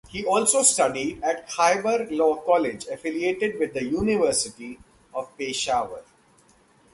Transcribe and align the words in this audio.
He 0.09 0.25
also 0.25 0.63
studied 0.63 1.21
at 1.21 1.47
Khyber 1.47 2.07
Law 2.09 2.37
College 2.37 2.87
affiliated 2.87 3.59
with 3.59 3.75
the 3.75 3.83
University 3.85 4.79
of 5.13 5.29
Peshawar. 5.37 6.01